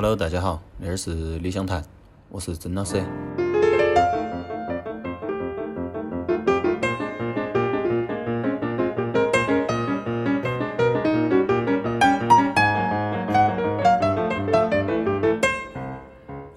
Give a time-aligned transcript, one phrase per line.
[0.00, 1.84] Hello，大家好，那儿是理想谈，
[2.28, 2.98] 我是曾老师。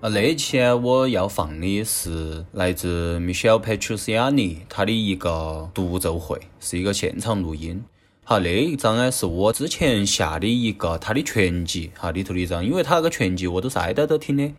[0.01, 7.83] 啊，那一期我要放的是来自 Michelle Petrucciani 他的一个独奏会，是一个现场录音。
[8.31, 14.49] 好，那一张呢是我之前下的一个他的全集哈里头的一张，因为他那个全集我都是挨到都听的，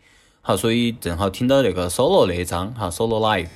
[0.43, 3.49] 好，所以正好听到那个 solo 那一张哈 solo live。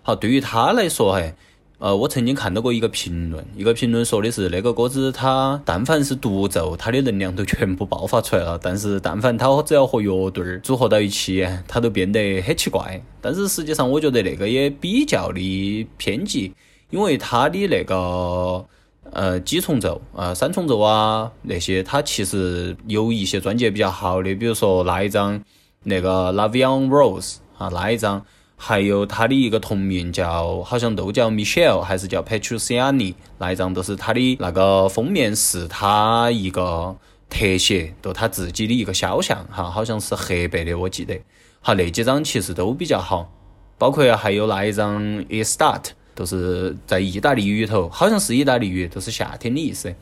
[0.00, 1.34] 好，对于他来说，嘿，
[1.80, 12.98] 呃，我曾经看到过一个评论，一个评论说的是那个歌子，他但凡是独奏，他的能量都全部爆发出来了，但是但凡他只要和乐队儿组合到一起，他都变得很奇怪。
[13.20, 16.54] 但是实际上，我觉得那个也比较的偏激，
[16.88, 18.64] 因为他的那个。
[19.12, 25.42] 呃，几重奏啊，三重奏啊，那些他其实有一些专辑比较好的，比如说那一张
[25.82, 28.24] 那个《Love Young Rose》啊，那一张，
[28.56, 36.94] 还有他的一个同名叫，好像都叫 Michelle 还是叫 Petrucciani，那一张都是他的那个封面是他一个
[37.30, 41.18] 特写，就他自己的一个肖像哈，好像是黑白的，我记得。
[41.60, 43.32] 好，那几张其实都比较好，
[43.78, 45.82] 包括还有那一张《It Start》。
[46.18, 49.94] 都是在意大利语头，好像是意大利语，都是夏天的意思。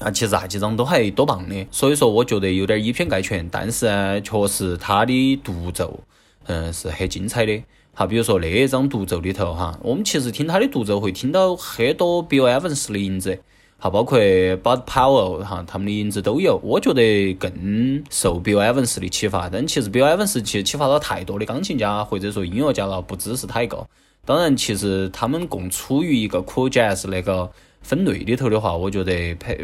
[0.00, 3.48] 啊，其实那几张都还多棒的，所以说我觉得有点以偏概全。
[3.48, 6.00] 但是呢，确实他的独奏，
[6.46, 7.62] 嗯，是很精彩的。
[7.94, 13.38] 好，比如说那一张独奏里头哈，我们其实听他的独奏会听到很多 Bill Evans 的影子，
[13.78, 16.60] 好，包括 Bud Powell 哈，他们的影子都有。
[16.64, 23.86] 我觉得更受 Bill Evans 的启发，但其实 Bill Evans 其实启发了太多的钢琴家或者说音乐家了，不只是他一个。
[24.24, 29.12] 当然，其实他们共处于一个 cool jazz 那个分类里头的话，我觉得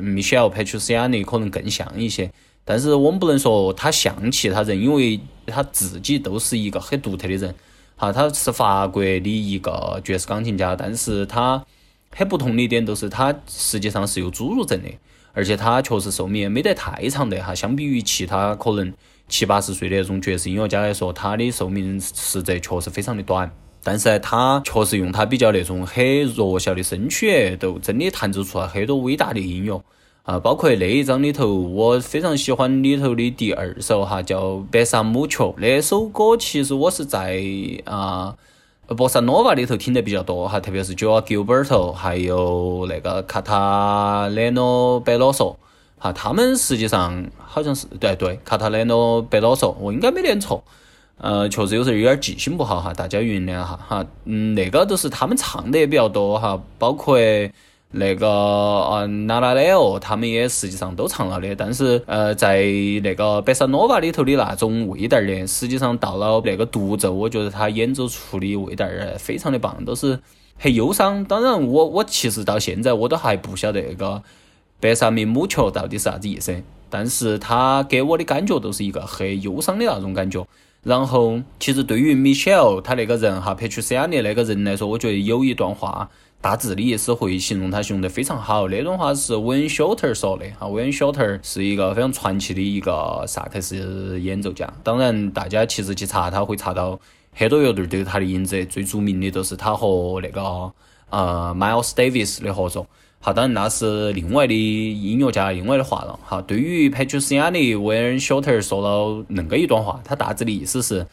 [0.01, 2.33] Michelle Petrucciani 可能更像一些。
[2.65, 7.55] 但是我们不能说他像其他人，因为他自己都是一个很独特的人。
[7.95, 11.65] 哈，他是法国的一个爵士钢琴家，但是他
[12.11, 14.89] 很不同的一点都是他实际上是有侏儒症的，
[15.33, 17.55] 而且他确实寿命没得太长的哈。
[17.55, 18.93] 相比于其他可能
[19.29, 23.51] 七八十岁的那种爵士音乐家来说，他的寿命实则确实非常的短。
[23.89, 29.81] 但是他确实用他比较那种很弱小的身躯，都真的弹奏出了很多伟大的音乐
[30.25, 30.41] 啊！
[30.41, 37.41] 包括那一张里头，我非常喜欢里头的第二首哈，叫《白萨姆丘》那首歌，其实我是在
[37.85, 38.35] 啊
[38.89, 45.57] 波萨诺瓦里头听得比较多哈，特别是 Joe Gilberto，还有那个卡塔雷诺贝罗索
[45.97, 50.65] 哈，他们实际上好像是对对卡塔雷诺贝罗索，我应该没念错。
[51.19, 54.07] 呃，确实有时候有点记性不好哈，大家原谅哈哈。
[54.27, 57.19] 嗯，那个都是他们唱的也比较多哈，包括
[57.93, 61.57] 那个呃娜拉雷奥，他们也实际上都唱了的。
[61.57, 62.65] 但是呃，在
[63.03, 70.19] 那个贝萨诺瓦里头的那种味道呢，实际上到了那个独奏，我觉得他演奏出的味道儿非常的棒，都是
[70.59, 71.25] 很忧伤。
[71.25, 74.23] 当然，我我其实到现在我都还不晓得那个
[74.81, 76.55] 贝萨米姆丘到底是啥子意思，
[76.91, 80.47] 但是他给我的感觉都是一个很忧伤的那种感觉。
[80.87, 86.09] 然后，其实对于 Michelle 他那个人哈，Patricia 那个人来说，我觉得有一段话，
[86.41, 88.69] 大致的意思会形容他形容得非常好。
[88.69, 94.73] 那段话是 Wayne Shorter 说的哈，Wayne Shorter 是一个非常传奇的一个萨克斯演奏家。
[94.85, 97.01] 当然，大家其实去查他会查到
[97.33, 100.41] 很多乐队都有他的影子，最著名的都是他和那个
[101.11, 102.87] 呃 Miles Davis 的合作。
[103.27, 106.17] 好，当然那是另外的音乐家另外的话了。
[106.23, 111.05] 好，对于 Petrucciani、Wayne Shorter 说了恁个一段话，他大致的意思是，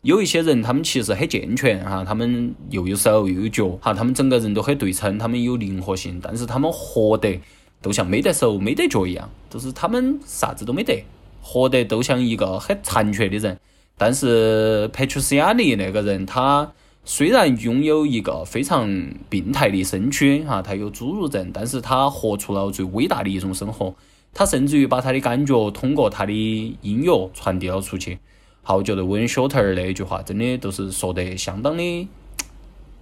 [0.00, 7.40] 有一些人他们其实很健全哈，他们又有手又有脚，哈，他们整个人都很对称，他们有灵活性，但是他们活得
[7.80, 11.04] 都像没得手没得脚一样，就是他们啥子都没得，
[11.40, 13.56] 活得都像一个很残缺的人。
[13.96, 16.72] 但是 Petrucciani 那个人他。
[17.04, 18.88] 虽然拥有一个非常
[19.28, 23.92] 病态的身躯，哈，他有侏儒症，但是他活出了最伟大的一种生活。
[24.32, 26.32] 他甚至于把他的感觉通过他的
[26.80, 28.18] 音乐传递了出去。
[28.62, 32.08] 好，我觉得 Wayne Shorter 那一句话真的都是说得相当的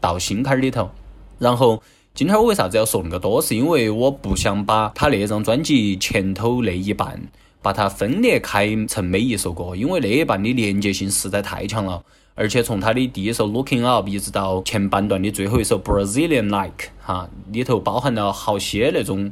[0.01, 0.91] 到心坎里头。
[1.39, 1.83] 然后
[2.15, 3.41] 今天我为啥子要说那么多？
[3.43, 7.21] 是因为我不想把他那张专辑前头那一半
[7.61, 12.03] 把它分裂开成每一首歌，因为那一半的连接性实在太强了。
[12.41, 19.31] 而且从他的第一首《Looking Up》一直到前半段的最后一首《Brazilian Like》哈，里头包含了好些那种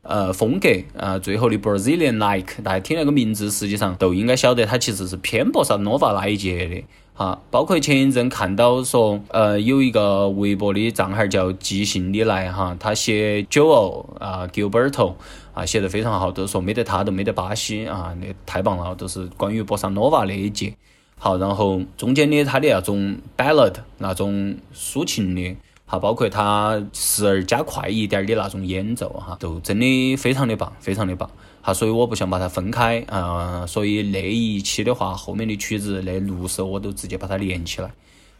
[0.00, 1.18] 呃风格啊。
[1.18, 7.38] 最后的《Brazilian Like》，大家听那个名字，实际上都应该晓得，它其实是偏博萨诺瓦那一届的哈。
[7.50, 15.12] 包括前一阵看到说，呃，有一个微博的账号叫即兴的来哈，他写九欧啊，Gilberto。
[15.52, 20.74] 啊，写得非常好，都说没得他都没得巴西啊，那太棒了，都是关于波萨诺瓦那一节。
[21.18, 31.28] 好，然后中间的他的那种 ballad 那种抒情的，好，包括他时而加快一点的那种演奏哈，都真的非常的棒，非常的棒。
[31.62, 37.90] 好，所以我不想把它分开啊，所以那一期的话，后面的曲子那六首我都直接把它连起来。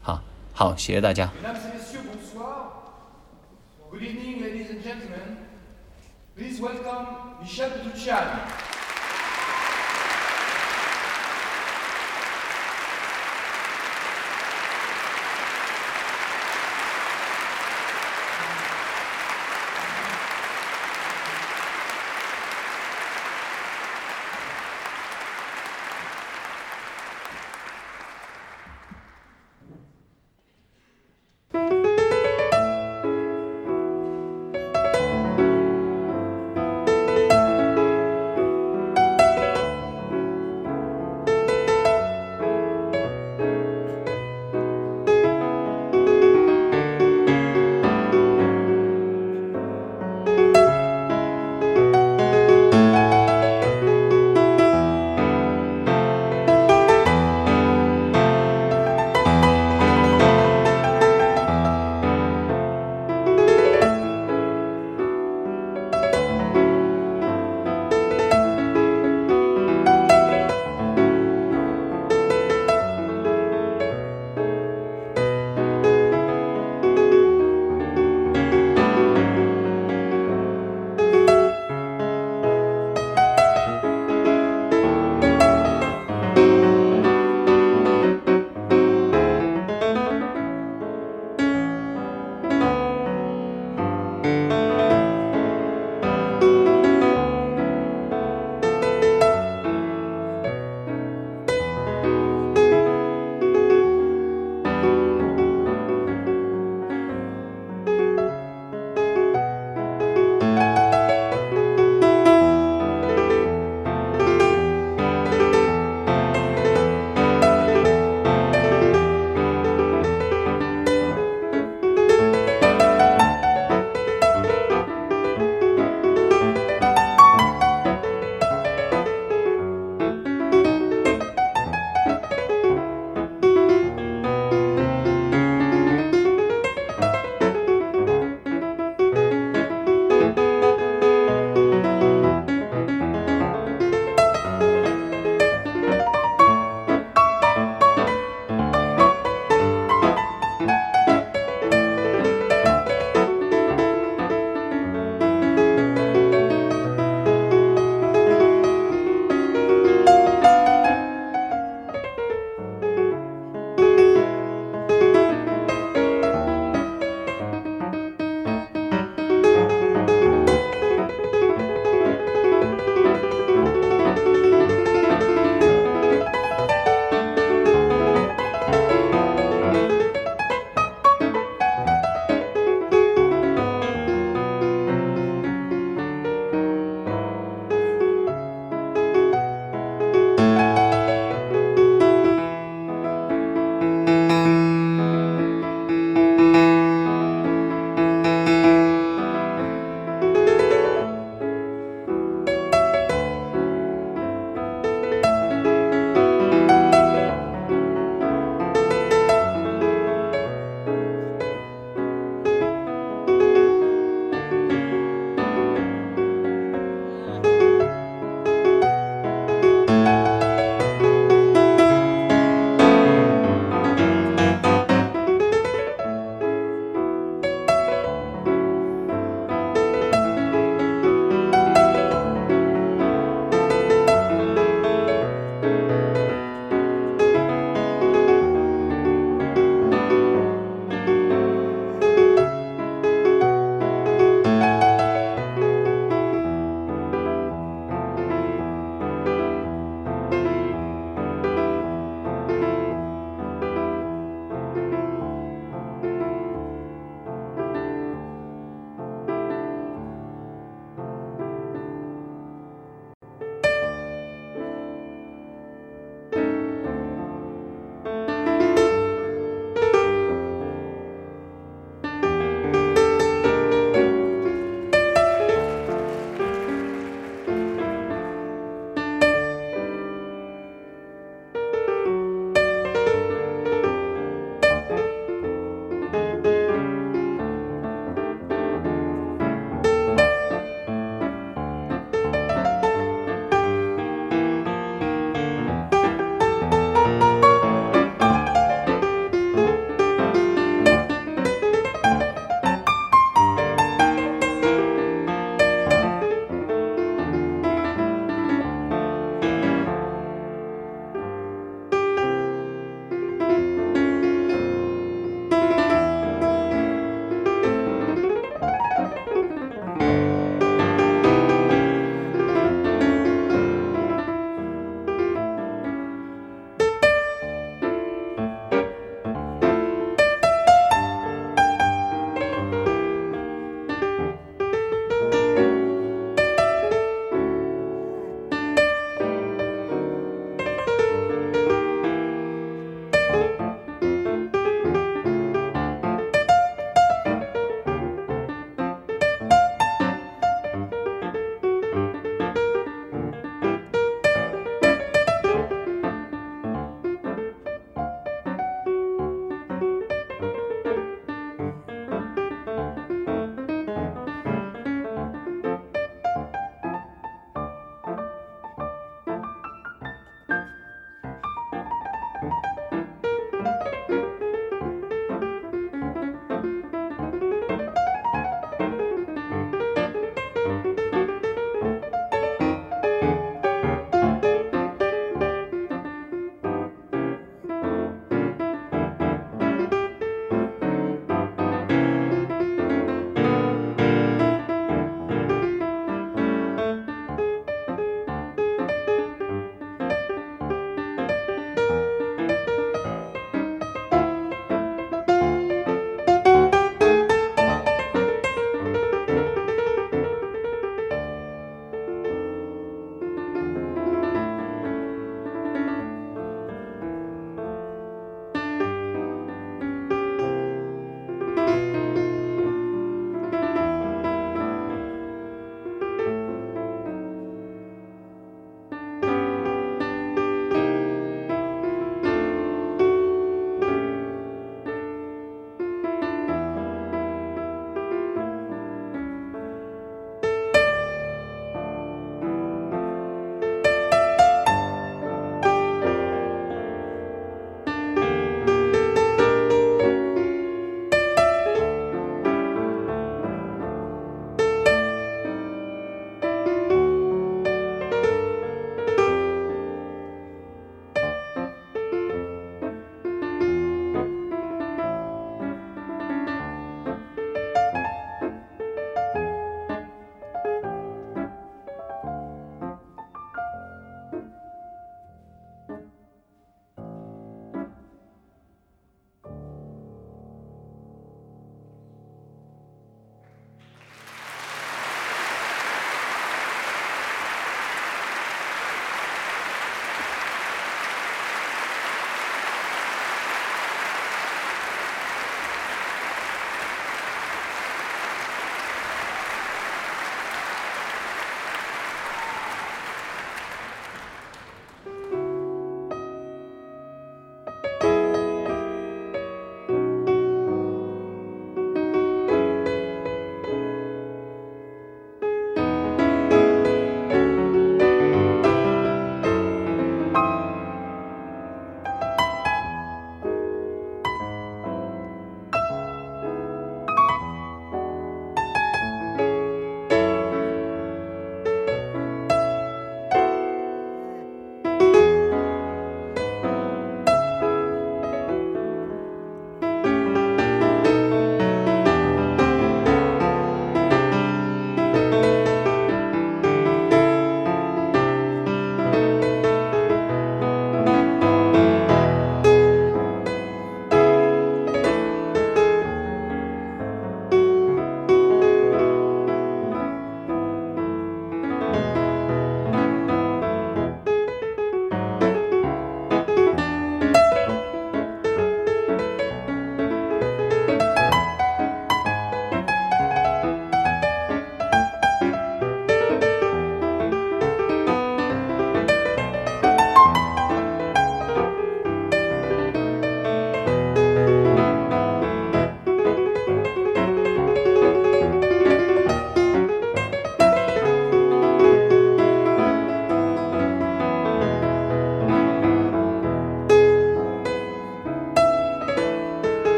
[0.00, 0.22] 好，
[0.52, 1.32] 好，谢谢大家。
[6.36, 7.06] Please welcome
[7.42, 8.65] Michel Petrucciani.